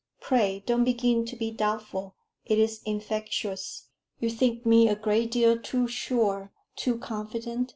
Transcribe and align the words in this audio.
Pray 0.19 0.63
don't 0.65 0.83
begin 0.83 1.25
to 1.25 1.35
be 1.35 1.51
doubtful; 1.51 2.15
it 2.43 2.57
is 2.57 2.81
infectious." 2.87 3.89
"You 4.19 4.31
think 4.31 4.65
me 4.65 4.87
a 4.87 4.95
great 4.95 5.29
deal 5.29 5.59
too 5.59 5.87
sure 5.87 6.51
too 6.75 6.97
confident?" 6.97 7.69